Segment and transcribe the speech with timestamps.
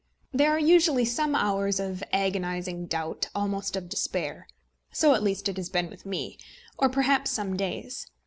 [0.33, 4.47] There are usually some hours of agonising doubt, almost of despair,
[4.91, 6.39] so at least it has been with me,
[6.79, 8.07] or perhaps some days.